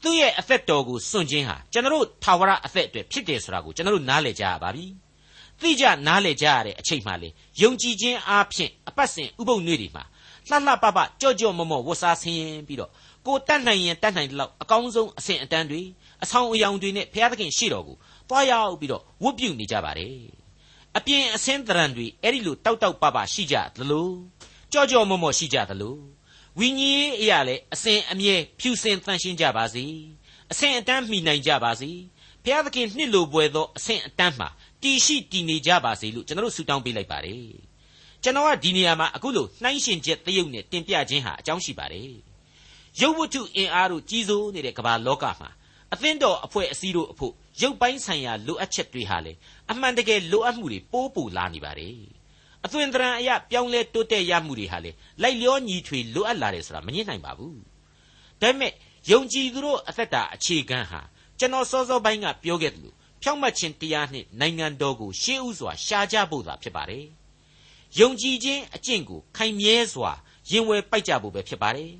[0.02, 4.86] သူ့ရဲ့အသက်တော်ကိုစွန့်ခြင်းဟာကျွန်တော်ထာဝရအသက်အတွက်ဖြစ်တယ်ဆိုတာကိုကျွန်တော်နားလည်ကြရပါပြီ
[5.60, 7.28] သိကြနားလည်ကြရတဲ့အချိန်မှလေ
[7.62, 10.04] ယုံကြည်ခြင်းအားဖြင့်အပတ်စဉ်ဥပုပ်နေ့တွေမှာ
[10.48, 12.90] လှလှပပကြော့ကြော့မော့မော့ဝတ်စားဆင်းရင်ပြီးတော့
[13.26, 15.82] ကိုတတ်နိုင်ရင်တတ်နိုင်တဲ့လောက်အကောင်းဆုံးအဆင့်အတန်းတွေ
[16.22, 17.96] အဆောင်အယောင်တွေနဲ့ဘုရားသခင်ရှေ့တော်ကို
[18.28, 20.39] တွားရောက်ပြီးတော့ဝတ်ပြုနေကြပါတယ်
[20.98, 24.08] အပြင်အစင်းတရံတွေအဲ့ဒီလိုတောက်တောက်ပပရှိကြသလို
[24.72, 25.96] ကြော့ကြော့မော့မော့ရှိကြသလို
[26.58, 29.84] ဝိညာဉ်ရေးအရာလည်းအစဉ်အမြဲဖြူစင်သန့်ရှင်းကြပါစေ
[30.52, 31.90] အစဉ်အတန်းမှီနိုင်ကြပါစေ
[32.44, 34.48] ဘုရားသခင်နှစ်လိုပွဲသောအစဉ်အတန်းမှာ
[34.82, 37.44] တည်ရှိတည်နေကြပါစေလို့ကျွန်တော်တို့ဆုတောင်းပေးလိုက်ပါတယ်
[38.22, 42.12] ကျွန်တော်ကဒီနေရာမှာအခုလို့နှိုင်းရှင်ချက်တရုပ်နဲ့တင်ပြခြင်းဟာအကြောင်းရှိပါတယ်
[43.00, 45.50] ရုပ်ဝတ္ထုအင်အားတို့ကြီးစိုးနေတဲ့ကမ္ဘာလောကမှာ
[45.92, 49.32] အသင်းတော်အဖွဲ့အစည်းတို့အဖို့ ရုပ်ပိုင်းဆိုင်ရာလိုအပ်ချက်တွေဟာလေ
[49.70, 51.94] အမှန်တကယ်လိုအပ်မှုတွေပိုးပူလာနေပါတယ်
[52.64, 54.90] အသွင်သဏ္ဍာန်အရပြောင်းလဲတိုးတက်ရမှုတွေဟာလေ
[55.22, 57.58] လိုက်လျောညီထွေလိုအပ်လာတယ်ဆိုတာမငြင်းနိုင်ပါဘူး
[58.40, 58.72] ဒါပေမဲ့
[59.10, 61.00] ယုံကြည်သူတို့အသက်တာအခြေခံဟာ
[61.38, 67.04] ကျွန်တော်စောစောပိုင်းကပြောခဲ့သလိုဖြောင့်မတ်ခြင်းတရားနှင့်နိုင်ငံတော်ကိုရှေးဥစွာရှားကြဖို့သာဖြစ်ပါတယ်
[67.98, 70.12] ယုံကြည်ခြင်းအကျင့်ကိုခိုင်မြဲစွာ
[70.50, 71.92] ရင်ဝယ်ပိုက်ကြဖို့ပဲဖြစ်ပါတယ်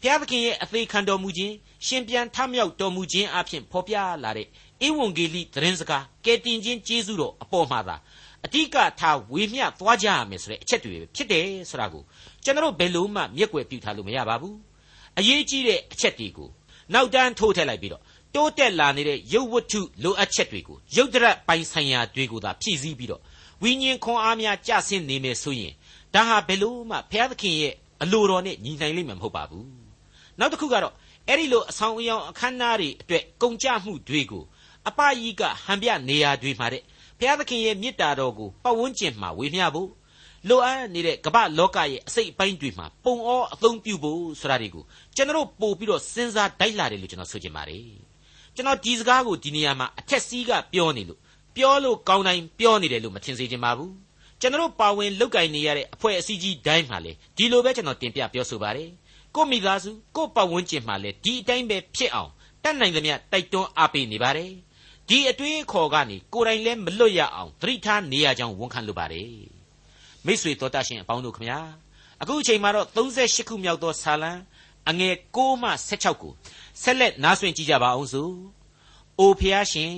[0.00, 1.54] ဘုရားသခင်ရဲ့အသေးခံတော်မူခြင်း
[1.86, 4.46] ရှင်ပြန်ထမြောက်တော်မူခြင်းအဖြစ်ဖော်ပြလာတဲ့
[4.86, 7.96] ဧဝံဂေလိသတင်းစကားကယ်တင်ခြင်းကျေးဇူးတော်အပေါ်မှာသာ
[8.44, 12.02] အတိကထားဝေမျှသွားကြရမယ်ဆိုတဲ့အချက်တွေဖြစ်တယ်ဆိုတာကို
[12.44, 14.56] ကျွန်တော်ဘယ်လို့မှမျက်ကွယ်ပြုထားလို့မရပါဘူး
[15.18, 16.48] အရေးကြီးတဲ့အချက်တွေကို
[16.94, 18.02] နောက်တန်းထိုးထည့်လိုက်ပြီးတော့
[18.34, 23.22] တိုးတက်လာနေတဲ့ရုပ်ဝတ္ထုလိုအပ်ချက်တွေကိုရုပ်တရက်ပိုင်ဆိုင်ရာတွေကိုသာဖြည့်ဆည်းပြီးတော့
[23.62, 25.72] ဝိညာဉ်ခွန်အားများကြဆင်းနေမယ်ဆိုရင်
[26.14, 29.66] ဒါဟာဘယ်လို့မှဘုရားသခင်ရဲ့အလိုတော်နဲ့ညီနိုင်လိမ့်မယ်မဟုတ်ပါဘူး
[30.38, 30.94] နောက်တစ်ခုကတော့
[31.28, 34.44] အဲ့ဒီလိုအဆောင်အယောင်အခမ်းအနားတွေအတွက်ကုန်ကြမှုတွေကို
[34.86, 36.82] အပယီကဟန်ပြနေရာတွေမှာတဲ့
[37.18, 39.90] ဘုရားသခင်ရဲ့မေတ္တာတော်ကိုပတ်ဝန်းကျင်မှာဝေမျှဖို့
[40.48, 44.84] လိုအပ်နေတဲ့ကမ္ဘာလောကရဲ့အစိတ်အပိုင်းတွေမှာပုံဩအသုံးပြုဖို့ဆိုတာတွေကို
[45.16, 47.82] ကျွန်တော်ပို့ပြီးတော့စဉ်းစားတိုက်လာတယ်လို့ကျွန်တော်ဆိုချင်ပါတယ်
[48.54, 51.20] ကျွန်တော်ဒီစကားကိုဒီနေရာမှာအထက်စီးကပြောနေလို့
[51.56, 53.92] ပြောလို့ကောင်းတိုင်းပြောနေတယ်လို့မထင်စေချင်ပါဘူး
[54.40, 58.88] ကျွန်တော်ပါဝင်လောက်ကင်နေရတဲ့အဖွဲ့အစည်းကြီးတိုင်းမှာလေဒီလိုပဲကျွန်တော်တင်ပြပြောဆိုပါတယ်
[59.34, 62.30] ကိုမိသားစုကိုပတ်ဝန်းကျင်မှာလေဒီအတိုင်းပဲဖြစ်အောင်
[62.62, 64.50] တတ်နိုင်သမျှတိုက်တွန်းအားပေးနေပါတယ်
[65.08, 69.32] ဒီအတွေးခေါ်ကနေကိုယ်တိုင်လည်းမလွတ်ရအောင်သတိထားနေရကြောင်းဝန်ခံလိုပါတယ်
[70.26, 71.58] မိษွေတော်တတ်ရှင်အပေါင်းတို့ခမညာ
[72.22, 74.32] အခုအချိန်မှာတော့38ခုမြောက်သောဆာလံ
[74.88, 76.32] အငယ်6မှ16ကို
[76.82, 78.34] ဆက်လက်နားဆွင့်ကြည့်ကြပါအောင်စို့။
[79.18, 79.94] အိုဖျားရှင်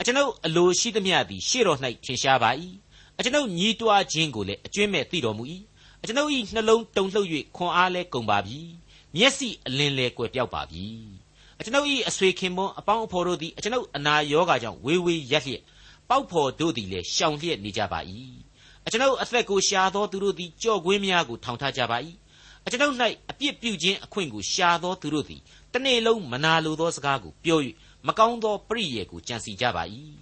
[0.00, 2.50] အကျွန်ုပ်အလိုရှိသမျှသည်ရှေ့တော်၌ထင်ရှားပါ၏။
[3.18, 5.44] အကျွန်ုပ်ညီးတွားခြင်းကိုလည်းအကျွင့်မဲ့သိတော်မူ၏။
[6.02, 8.58] အကျွန်ုပ်၏နှလုံးတုန်လှုပ်၍ခွန်အားလဲကုန်ပါပြီ။
[9.16, 10.86] မျက်စိအလင်းလဲကွယ်ပြောက်ပါပြီ။
[11.60, 15.62] အကျွန်ုပ်၏အဆွေခင်ပွန်းအပေါင်းအဖော်တို့သည်အကျွန်ုပ်အနာရောဂါကြောင့်ဝေဝေရက်လျက်
[16.08, 18.00] ပေါက်ဖော်တို့သည်လည်းရှောင်လျက်နေကြပါ၏။
[18.86, 21.98] အကျွန်ုပ်အသက်ကိုရှာသောသူတို့သည်ကြော့ကွင်းများကိုထောင်ထားကြပါ၏။
[22.66, 22.98] အကျွန်ုပ်၌
[23.30, 25.40] အပြစ်ပြုခြင်းအခွင့်ကိုရှာသောသူတို့သည်
[25.72, 27.60] တနေ့လုံးမနာလိုသောစကားကိုပြော၍
[28.06, 29.84] မကောင်းသောပရိယေကိုကြံစီကြပါ၏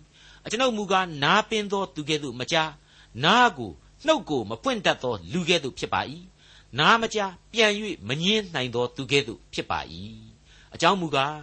[0.45, 2.71] အကျွန်ုပ်မူကားနားပင်သောသူကဲ့သို့မကြား
[3.25, 3.71] နားကို
[4.07, 6.01] နှုတ်ကိုမပွင့်တတ်သောလူကဲ့သို့ဖြစ်ပါ၏
[6.79, 7.73] နားမကြားပြန်၍
[8.09, 9.81] မငင်းနိုင်သောသူကဲ့သို့ဖြစ်ပါ၏
[10.75, 11.37] အကြောင်းမူကား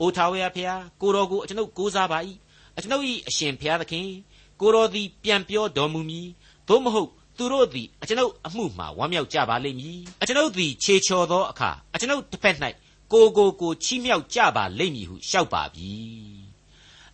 [0.00, 2.18] အိုထာဝရဖျားကိုတော်ကိုအကျွန်ုပ်ကိုးစားပါ၏
[2.76, 4.08] အကျွန်ုပ်၏အရှင်ဖျားသခင်
[4.60, 6.28] ကိုတော်သည်ပြန်ပြောတော်မူမည်
[6.68, 12.56] သို့မဟုတ်သူတို့သည်အကျွန်ုပ်အမှုမှာဝမ်းမြောက်ကြပါလိမ့်မည်အကျွန်ုပ်သည်ခြေချော်သောအခါအကျွန်ုပ်တစ်ဖက်၌
[13.12, 15.90] ကိုကိုကိုချီးမြှောက်ကြပါလိမ့်မည်ဟုရှောက်ပါပြီ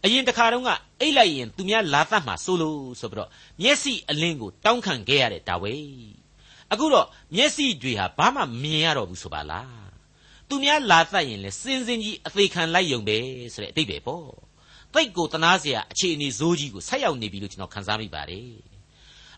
[0.04, 3.30] အရင်တခါတုန်းကအိတ်လိုက်ရင်သူများလာသတ်မှာစိုးလို့ဆိုပြီးတော့
[3.62, 5.74] မျက်စိအလင်းကိုတောင်းခံခဲ့ရတဲ့ဒါဝိ
[6.72, 9.81] အခုတော့မျက်စိတွေဟာဘာမှမြင်ရတော့ဘူးဆိုပါလား
[10.51, 13.17] သူများလာသတ်ရင်လေစင်စင်ကြီးအသေးခံလိုက်ယုံပဲ
[13.53, 14.27] ဆိုတဲ့အတိတ်ပဲပေါ့
[14.93, 18.49] တိတ်ကိုတနာเสียအခြေအနေဇိုးကြီးကိုဆက်ရောက်နေပြီလို့ကျွန်တော်ခန်းစားမိပါတယ်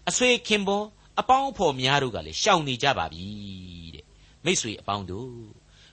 [0.09, 0.85] အဆွေခင်ပွန်
[1.19, 3.25] အပေါင်းအဖော်များတို့ကလည်းရှောင်နေကြပါပြီ
[3.95, 4.05] တဲ့
[4.45, 5.31] မိษွေအပေါင်းတို့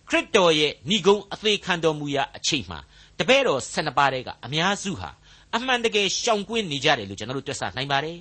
[0.08, 2.80] ခရစ်တော်ရဲ့ဏိဂုံးအသေးခံတော်မူရာအချိန်မှာ
[3.18, 5.10] တပည့်တော်12ပါးတဲကအများစုဟာ
[5.56, 8.18] အမှန်တကယ်ရှောင်ကွင်းနေကြတယ်လို့ကျွန်တော်တို့တွက်ဆနိုင်ပါတယ်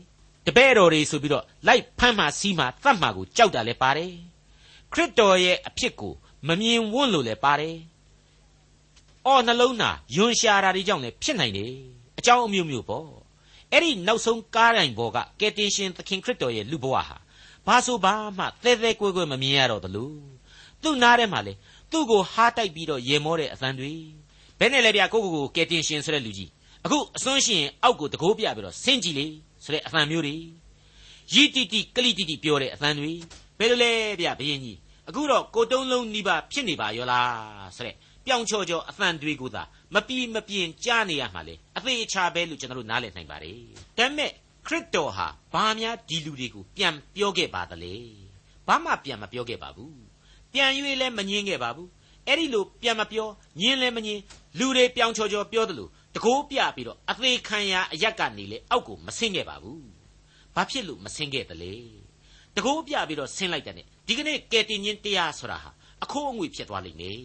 [0.48, 4.14] တပည့်တော်တွေဆိုပြီးတော့လိုက်ဖမ်းမှစီးမှတတ်မှကိုကြောက်တာလည်းပါတယ်
[4.94, 6.14] ခရစ်တော်ရဲ့အဖြစ်ကို
[6.49, 7.77] မမြင်ဝွင့်လို့လည်းပါတယ်
[9.27, 11.73] အော်နှလုံးသားယွန်ရှာတာတွေကြောင့်လည်းဖြစ်နိုင်တယ်
[12.19, 13.09] အကြောင်းအမျိုးမျိုးပေါ့
[13.73, 17.17] အဲ့ဒီနောက်ဆုံးကားတိုင်ပေါ်ကကယ်တင်ရှင်သခင်ခရစ်တော်ရဲ့လူဘဝဟာ
[17.67, 20.11] ဘာဆိုဘာမှသဲသဲကွဲကွဲမမြင်ရတော့သလို
[20.83, 21.53] သူ့နားထဲမှာလေ
[21.91, 23.93] သူ့ကိုဟားတိုက်ပြီးတော့ရေမောတဲ့အသံတွေ
[24.59, 26.51] ဘယ်နဲ့လဲဗျကိုကိုကိုကဲတင်ရှင်ဆိုတဲ့လူကြီး
[26.85, 29.27] အခုအစွန်းရှင်အောက်ကိုတကိုးပြပြီးတော့ဆင်းကြည့်လေ
[29.65, 30.37] ဆိုတဲ့အသံမျိုးတွေ
[31.33, 33.13] ယီတီတီကလိတီတီပြောတဲ့အသံတွေ
[33.59, 34.79] ဘယ်လိုလဲဗျဘယင်းကြီး
[35.11, 37.95] အခုတော့ကိုတုံးလုံးနိဗ္ဗာဖြစ်နေပါရောလားဆိုတဲ့
[38.27, 39.63] ပြောင်ချော်ချော်အသံတွေကိုသာ
[39.95, 43.57] မပီမပြင်းကြားနေရမှာလေအသေးချာပဲလို့ကျွန်တော်တို့နားလည်နိုင်ပါတယ်
[43.99, 44.31] ဒါပေမဲ့
[44.67, 47.95] ခရစ်တော်ဟာဘာများဒီလူတွေကိုပြန်ပြောခဲ့ပါသလဲ
[48.67, 50.01] ဘာမှပြန်မပြောခဲ့ပါဘူး
[50.53, 50.71] ပြန်၍
[51.01, 51.89] လည်းမငင်းခဲ့ပါဘူး
[52.27, 53.29] အဲ့ဒီလိုပြန်မပြော
[53.61, 54.23] ငင်းလည်းမငင်း
[54.59, 59.85] လူတွေပြောင်ချော်ချော်ပြောတယ်လို့တကိုးပြပြီးတော့အသေးခံရအရက်ကနေလေအောက်ကိုမဆင်းခဲ့ပါဘူး
[60.55, 61.75] ဘာဖြစ်လို့မဆင်းခဲ့တလဲ
[62.57, 65.71] တကိုးပြပြီးတော့ဆင်းလိုက်တဲ့နေ့ဒီကနေ့ကယ်တင်ခြင်းတရားဆိုတာဟာ
[66.05, 67.19] အခိုးအငွေဖြစ်သွားလိမ့်မယ်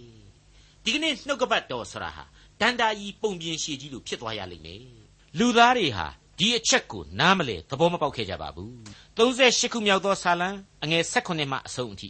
[0.84, 2.24] ဒီကနေ့နှုတ်ကပတ်တော်ဆိုတာဟာ
[2.62, 4.84] ဒန္တာကြီးပုံပြင်ရှည်ကြီးလို့ဖြစ်သွားရလိမ့်မယ်
[5.38, 6.08] လူသားတွေဟာ
[6.40, 8.72] ဒီအချက်ကိုနားမလဲသဘောမပေါက်ခဲ့ကြပါဘူး
[9.18, 10.50] 38ခုမြောက်သောဆာလံ
[10.84, 12.10] အငယ်16မှအဆုံးအထိ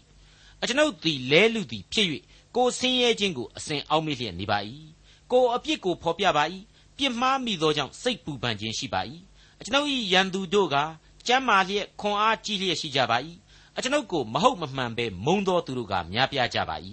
[0.61, 2.07] အကျွန်ုပ်သည်လဲလူသည်ဖြစ်၍
[2.55, 4.59] ကိုဆင်းရဲခြင်းကိုအစဉ်အောက်မေ့လျက်နေပါ၏
[5.31, 6.43] ကိုအပြစ်ကိုဖော်ပြပါ၏
[6.97, 9.01] ပြစ်မှားမိသောကြောင့်စိတ်ပူပန်ခြင်းရှိပါ၏
[9.59, 10.75] အကျွန်ုပ်၏ရန်သူတို့က
[11.27, 13.17] ကြမ်းမာလျက်ခွန်အားကြီးလျက်ရှိကြပါ၏
[13.77, 16.77] အကျွန်ုပ်ကိုမဟုတ်မမှန်ပဲမုံသောသူတို့ကများပြားကြပါ၏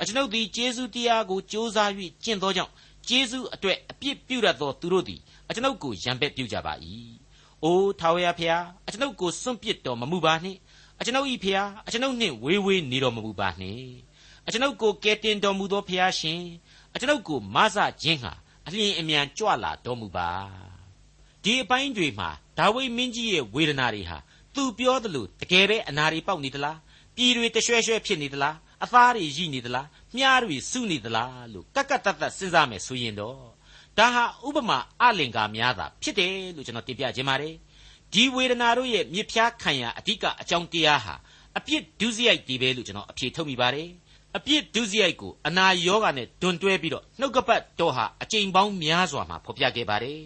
[0.00, 1.90] အကျွန်ုပ်သည်ကျေးဇူးတရားကိုကြိုးစား၍
[2.24, 2.72] ကျင့်သောကြောင့်
[3.08, 6.74] ကျေးဇူးအတွက်အပြစ်ပြုရသောသူတို့သည်အကျွန်ုပ်ကိုရံပက်ပြုကြပါ၏။
[7.64, 10.58] အိုးထာဝရဖျားအကျွန်ုပ်ကိုစွန့်ပစ်တော်မမူပါနှင့်
[11.00, 13.90] အကျွန်ုပ်၏ဖျားအကျွန်ုပ်နှင့်ဝေးဝေးနေတော်မမူပါနှင့်
[14.46, 16.42] အကျွန်ုပ်ကိုကယ်တင်တော်မူသောဖျားရှင်
[16.94, 18.32] အကျွန်ုပ်ကိုမဆခြင်းဟာ
[18.66, 20.28] အလျင်အမြန်ကြွလာတော်မူပါ
[21.42, 24.18] ဒီအပိုင်းတွေမှာ ဒါဝိမင်းကြီးရဲ့ဝေဒနာတွေဟာ
[24.54, 26.78] သူပြောသလိုတကယ်ပဲအနာတွေပေါက်နေသလား
[27.16, 29.86] ပြည်တွေတရွှဲရွှဲဖြစ်နေသလားအသားတွေရိနေသလား
[30.16, 33.38] မြားတွေစုနေသလားလို့ကက်ကက်တတ်တတ်စဉ်းစားမယ်ဆိုရင်တော့
[33.98, 37.54] ဒါဟာဥပမာအလင်္ကာများတာဖြစ်တယ်လို့ကျွန်တော်တင်ပြခြင်းပါတယ်
[38.12, 41.14] ဒီဝေဒနာတို့ရဲ့မြစ်ဖျားခံရအဓိကအကြောင်းတရားဟာ
[41.58, 43.88] အပြစ်ဒုစရိုက်ဒီပဲလို့ကျွန်တော်အဖြေထုတ်မိပါတယ်
[44.36, 50.22] အပြစ်ဒုစရိုက်ကိုအနာယောဂနဲ့ဒွန်တွဲပြီးတော့နှုတ်ကပတ်တော်ဟာအကြိမ်ပေါင်းများစွာမှာဖော်ပြခဲ့ပါတယ်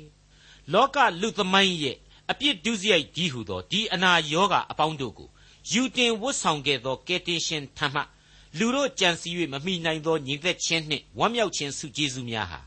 [0.73, 1.97] လောကလူသမိုင်းရဲ့
[2.31, 5.29] အပြစ်ဒုစရိုက်ကြီးဟုသောဒီအနာယောဂအပေါင်းတို့ကို
[5.73, 8.03] ယူတင်ဝတ်ဆောင်ခဲ့သောကယ်တင်ရှင်ထံမှ
[8.59, 12.61] လူတို့ကြံစည်၍မမိနိုင်သောညီသက်ချင်းနှင့်ဝမ်းမြောက်ခြင်းစုကျေးဇူးများဟာ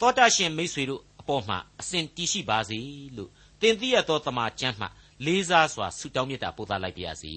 [0.00, 2.78] တောတာရှင်မိษွေတို့အပေါ်မှာအစဉ်တည်ရှိပါစေ
[3.16, 4.86] လို့တင်သိရသောတမန်ကျမ်းမှ
[5.24, 7.34] လေးစားစွာဆုတောင်းမြတ်တာပို့သလိုက်ပါရစေ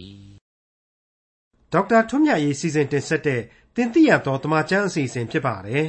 [1.72, 3.42] ဒေါက်တာထွန်းမြတ်ရေးစီစဉ်တင်ဆက်တဲ့
[3.76, 5.88] တင်သိရသောတမန်ကျမ်းအစီအစဉ်ဖြစ်ပါတယ်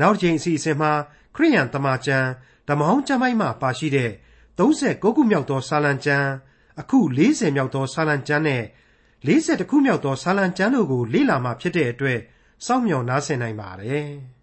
[0.00, 0.92] နောက်တစ်ချိန်အစီအစဉ်မှာ
[1.36, 2.28] ခရိယန်တမန်ကျမ်း
[2.68, 4.10] ဓမ္မဟောင်းကျမ်းပိုင်းမှာပါရှိတဲ့
[4.60, 6.30] 39ခုမြောက်သောစာလံကျမ်း
[6.80, 8.62] အခု40မြောက်သောစာလံကျမ်းနဲ့
[9.26, 12.18] 40ခုမြောက်သောစာလံကျမ်းတို့ကိုလေ့လာမှဖြစ်တဲ့အတွက်
[12.66, 14.08] စောင့်မျှော်နားဆင်နိုင်ပါတယ်။